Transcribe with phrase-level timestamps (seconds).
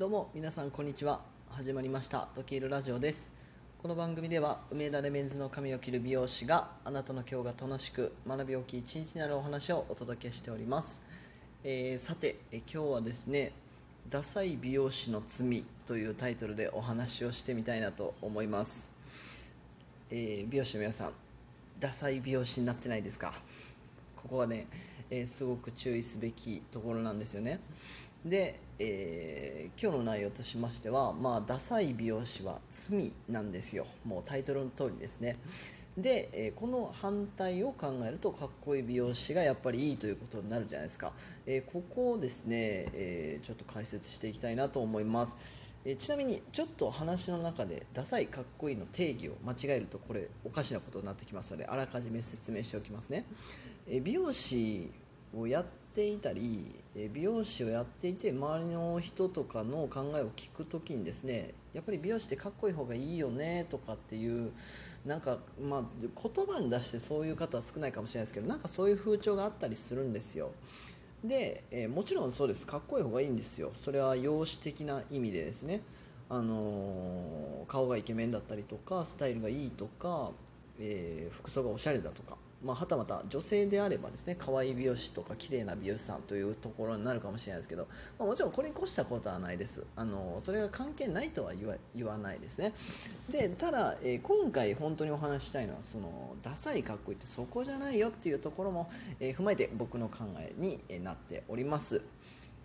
[0.00, 1.20] どうも皆さんこんにちは。
[1.50, 2.26] 始まりました。
[2.34, 3.30] 時いるラジオです。
[3.76, 11.02] この番組では梅田レメンズの髪を切る美容師があなたの今日が楽しく学び大きい一日になるお話をお届けしております、
[11.64, 13.52] えーさて、えー今日はですね
[14.08, 18.90] 「ダサい美容師の罪」というタイトルでお話をしてみたいなと思います、
[20.08, 21.12] えー美容師の皆さん
[21.78, 23.34] ダサい美容師になってないですか？
[24.16, 24.66] ここはね、
[25.10, 27.60] えーすごく注意すべきところなんですよね。
[28.24, 33.86] で、えー今日の内容としましては、まあ、ダサい美容師は罪なんですよ。
[34.04, 35.38] もうタイトルの通りですね。
[35.96, 41.14] で、えーこの反対を考えるとかっこいい美容師がやっぱりいいということになるじゃないですか、
[41.46, 45.34] えーここをですね、えちょっと解説していきたいなと思います。
[45.86, 53.24] えちなみにちょっと話の中でダサいかっこいいの定義を間違えるとこれおかしなことになってきますのであらかじめ説明しておきますね、
[53.88, 54.90] え美容師
[55.34, 55.64] をやっ
[55.94, 56.74] ていたり
[57.12, 64.52] 美容師をやっていて周りの人とかの考えを聞くときにですねやっぱり美容師ってかっこいい方がいいよねとかっていう
[65.06, 70.52] なんかまあ言葉に出してそういう方は少ないかもしれないですけどなんかそういう風潮があったりするんですよ。
[71.24, 72.66] で、えもちろんそうです。
[72.66, 73.72] かっこいい方がいいんですよ。
[73.74, 75.82] それは容姿的な意味でですね。
[76.28, 80.32] あのー顔がイケメンだったりとかスタイルがいいとか、
[80.78, 89.84] えー服装がおしゃれだとか、まあ、はたまた女性であればですね可愛い美容師とか綺麗な美容師さんというところになるかもしれないですけど、まあ、もちろんこれに越したことはないです。
[89.96, 92.72] あのそれが関係ないとは言わ言わないですね。
[93.30, 102.02] でただ、えー今回本当にお話したいのはそのダサいかっこいいってそこじゃないよっていうところも、えー踏まえて僕の考えになっております。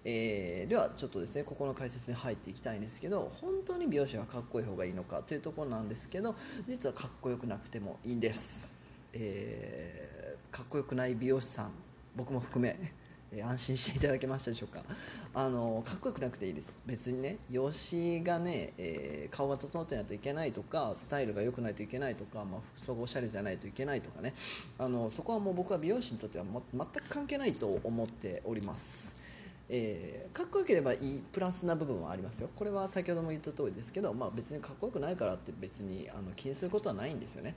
[0.04, 6.36] えーではちょっとですねここの解説に入っていきたいんですけど本当に美容師はかっこいい方がいいのかというところなんですけど
[6.68, 8.72] 実はかっこよくなくてもいいんです、
[9.16, 11.72] えーかっこよくない美容師さん
[12.16, 12.78] 僕も含め
[13.34, 14.86] え安心していただけましたでしょうか。
[15.34, 16.82] あのかっこよくなくていいです。
[16.86, 24.34] 別にね容姿がね、えー顔が整ってないといけないとかスタイルが良くないといけないとか、まあ、服装がおしゃれじゃないといけないとかね。
[24.78, 29.25] あのそこはもう僕は美容師にとっては全く関係ないと思っております。
[29.70, 32.50] えーかっこよければいいプラスな部分はありますよ。
[32.56, 37.56] これは先ほども言った通りですけど、まあ、別にかっこよくないからって別にあの気にすることはないんですよね。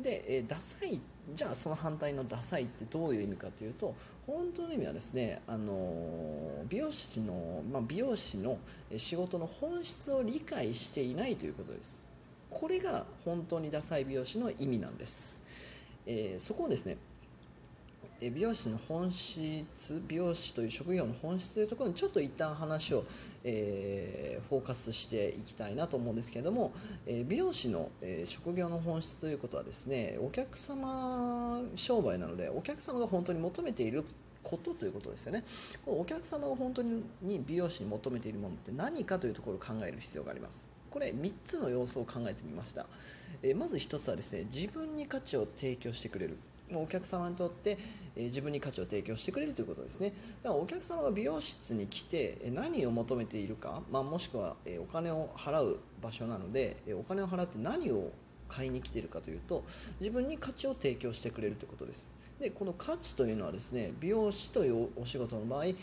[0.00, 1.00] で、えーダサい
[1.34, 3.94] じゃあその反対のダサいってどういう意味かというと
[4.26, 8.58] 本当の意味はですね、あのー美容師の、まあ、美容師の
[8.96, 12.02] 仕事の本質を理解していないということです。
[12.50, 15.42] これが本当にダサい美容師の意味なんです、
[16.06, 16.96] えそこをですね
[18.20, 23.04] 美容師の本質美容師という職業の本質というところにちょっと一旦話を、
[23.44, 26.72] えーフォーカスしていきたいなと思うんですけれども、
[27.06, 34.04] え美容師の、え職業の本質ということはですねお客様商売なのでお客様が本当に求めている
[34.42, 35.44] ことということですよね。
[35.84, 37.04] このお客様が本当に
[37.44, 40.68] 美容師に求めているものって何かというところを考える必要があります。
[40.90, 42.86] これ3つの要素を考えてみました、
[43.42, 46.38] えまず1つはですね自分に価値を提供してくれる。
[46.70, 47.78] もうお客様にとって、
[48.16, 50.12] え自分に価値を提供してくれるということですね。
[50.42, 58.10] だからお客様が美容室に来て何を求めているか、まあ、もしくは、えお金を払う場所なので、えお金を払って何を
[58.48, 59.64] 買いに来ているかというと
[59.98, 62.10] 自分に価値を提供してくれるということです。
[62.40, 65.74] でこの価値というのはですね美容師というお仕事の場合、え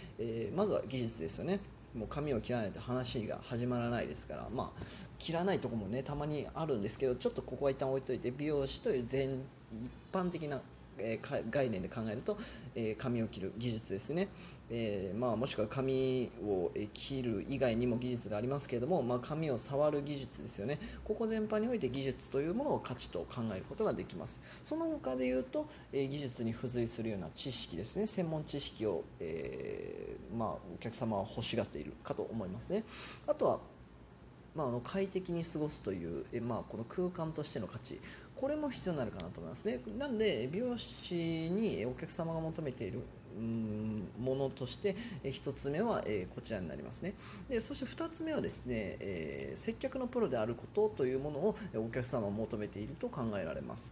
[0.51, 1.59] ーまずは技術ですよね。
[1.95, 4.83] もう髪を切らないと話が始まらないですからまあ
[5.19, 9.43] 切らないとこもねたまにあるんですけどちょっとここは一旦置いといて美容師という全
[9.81, 10.61] 一般的な、
[10.97, 12.37] えー概念で考えると、
[12.75, 14.29] えー髪を切る技術ですね、
[14.69, 20.79] えーまあ、もしくは髪を切る以外にも技術がありますけれども、まあ、髪を触る技術ですよね。
[21.03, 24.39] ここ全般において技術というものを価値と考えることができます。
[24.63, 28.07] その他で言うと、え技術に付随するような知識ですね。
[28.07, 32.83] 専門知識を、えーまあ、お客様は欲しがっているかと思いますね。
[33.27, 33.59] あとは
[34.55, 37.99] まあ、あの快適に過ごすという、えまあ、この空間としての価値
[38.35, 39.67] これも必要になるかなと思います。
[39.67, 43.01] ねなんで美容師にお客様が求めている
[43.35, 47.15] うんものとして1つ目は、えこちらになりますね。
[47.49, 53.91] でそして2つ目はですね、え接客のプロであることというものをお客様は求めていると考えられます。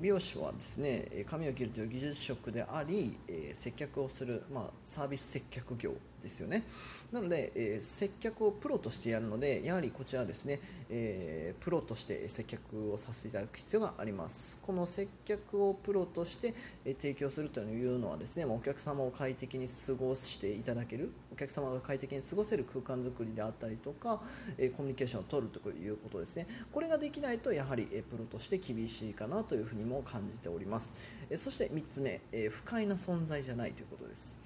[0.00, 3.16] 美容師はですね髪を切るという技術職であり、
[3.54, 5.94] 接客をする、まあ、サービス接客業。
[6.20, 6.64] ですよね。
[7.12, 14.60] なので、えー接客をプロとしてやるのでやはりこちらはですね、えープロとして接客をさせていただく必要があります。
[14.62, 16.54] この接客をプロとして、
[16.84, 24.20] えー提供するというのはですねまお客様を快適に過ごしていただけるお客様が快適に過ごせる空間づくりであったりとか、
[24.58, 26.46] えコミュニケーションを取るということですね。
[26.72, 30.94] これができないとやはり、えプロとして厳しいかなというふうにも感じております、
[31.30, 34.36] えそして3つ目、え不快な存在じゃないということです。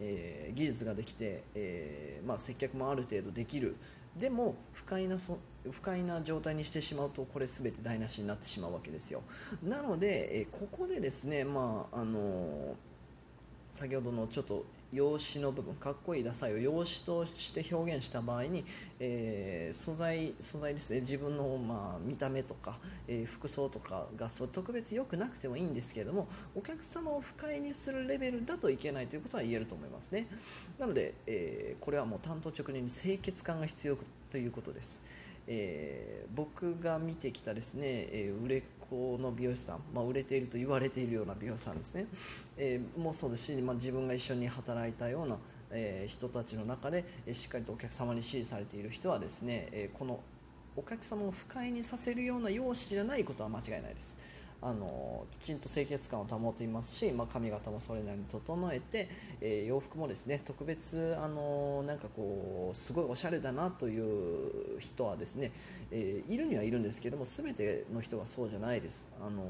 [0.00, 3.76] えー、技術ができて、えー、まあ、接客もある程度できる。
[4.16, 5.38] でも不快なそ
[5.70, 9.22] 不快な状態にしてしまうとこれ全て台無しになってしまうわけですよ。
[9.62, 12.74] なので、えここでですねまああの
[13.72, 18.64] 先ほどのちょっと用紙の部分かっこいいダサいを用紙として表現した場合に、
[18.98, 21.00] えー、素材素材ですね。
[21.00, 30.26] 自分の、まあ、見た目とか、えー、服装とかがそう特別良くなくてもいいんですけれどもお客様を不快にするレベルだといけないということは言えると思いますね。
[30.78, 33.98] なので、えー、これはもう担当直入に清潔感が必要
[34.30, 35.02] ということです、
[35.46, 42.06] え僕が見てきたですね、え売れこの美容師さん、まあ、売れていると言われているような美容師さんですね、
[42.56, 45.38] えー、もそうですし、まあ、自分が一緒に働いたような、
[45.70, 50.20] えー、人たちの中で、え、しっかりとお客様に支持されている人はですね、えこの
[50.76, 54.37] お客様を不快にさせるような容姿じゃないことは間違いないです。
[54.60, 59.08] あのきちんと清潔感を保っていますし、まあ、髪型もそれなりに整えて、
[59.40, 65.52] えー、洋服もですね特別あのなんかこうすごいおしゃれだなという人はですね、
[65.92, 69.08] えー、いるにはいるんですけども全ての人がそうじゃないです。
[69.24, 69.42] あの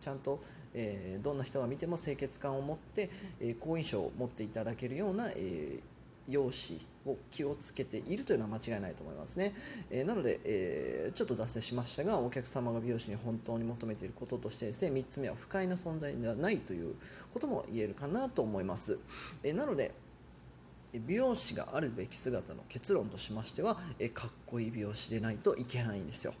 [0.00, 0.38] ちゃんと、
[0.74, 5.80] えー、どんな人が見ても清潔感を持って、え好印象を持っていただけるような、え
[6.28, 9.54] 容姿を気をつけているというのは間違いないと思いますね、
[9.90, 16.94] えー、なので、えー、ちょっと脱線しましたがお客様が美容師に本当に求めていることとしてですね3つ目は不快な存在ではないという
[17.32, 18.98] ことも言えるかなと思います、
[19.42, 19.94] えー、なので
[20.94, 26.32] 美容師があるべき姿の結論としましては、えかっこいい美容師でないといけないんですよ。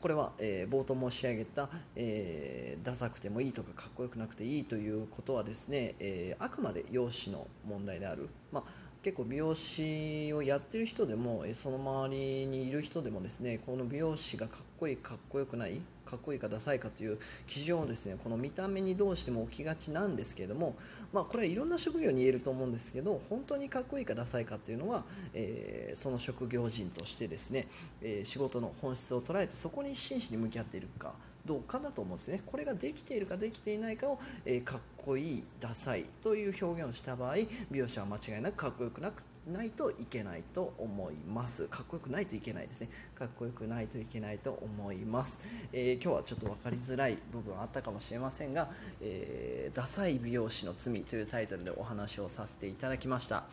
[0.00, 20.76] これは、えー、冒頭申し上げた、えー、ダサくてもいいとかかっこよくなくていいということはですね、えー、あくまで容姿の問題である、まあ結構美容師をやってる人でもその周りにいる人でもですねこの美容師がかっこいいかっこよくないかっこいいかダサいかという基準をですねこの見た目にどうしても置きがちなんですけれども、
[21.12, 27.68] まあ、これはいろんな職業に言えると思うんですけど本当にかっこいいかダサいかっていうのは、えー、その職業人としてですね、
[28.02, 31.14] えー、仕事の本質を捉えてそこに真摯に向き合っているか
[31.44, 32.42] どうかだと思うんですね。
[32.46, 37.34] これができているかできていないかを、えー、かっこいいダサいという表現をした場合
[37.70, 41.66] 美容師は間違いなくかっこよくなくないといけないと思います。
[41.68, 42.88] かっこよくないといけないですね。
[43.14, 45.40] かっこよくないといけないと思います、
[45.72, 48.70] えー、今日はちょっと分かりづらい部分あったかもしれませんが、
[49.00, 53.44] えー、ダサい美容師の罪というタイトルでお話をさせていただきました、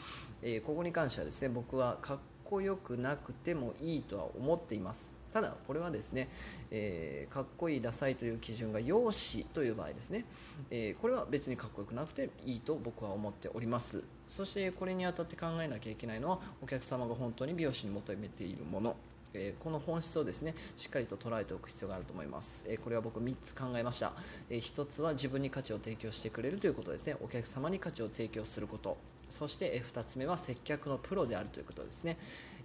[0.42, 5.17] えー、ここに関してはですね僕はかっこよくなくてもいいとは思っています。
[5.32, 6.30] ただこれはですね、
[6.72, 10.26] えー、かっこいいダサいという基準が容姿という場合ですね、
[10.72, 14.04] えー、これは別にかっこよくなくていいと僕は思っております。
[14.28, 18.96] そしてこれにあたって考えなきゃいけないのはお客様が本当に美容師に求めているもの。
[19.34, 24.14] えこの本質をですねしっかりと捉えておく必要があると思います、えこれは僕3つ考えました、
[24.50, 27.16] え1つは自分に価値を提供してくれるということですね。
[27.22, 28.98] お客様に価値を提供すること。
[29.30, 32.18] そして、え2つ目は接客のプロであるということですね、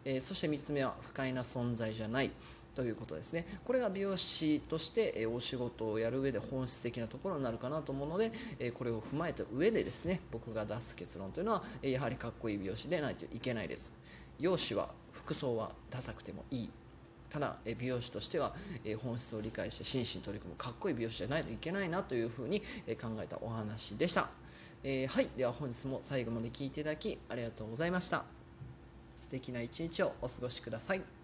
[0.04, 2.32] えそして3つ目は不快な存在じゃない
[2.74, 3.46] ということですね。
[3.64, 8.32] これが美容師としてお仕事をやる上で本質的なところになるかなと思うので
[8.72, 13.92] これを踏まえた上でですね僕が出す結論というのはやはりかっこいい美容師でないといけないです。
[14.38, 16.70] 容姿は服装はダサくてもいい。
[17.28, 18.54] ただ美容師としては
[19.02, 24.28] 本質を理解して真摯に取り組むかっこいい美容師じゃないといけないなというふうに考えたお話でした、
[24.82, 25.30] えー、はい。
[25.34, 28.41] では本日も最後まで聴いていただきありがとうございました。
[29.22, 31.21] 素敵な一日をお過ごしください。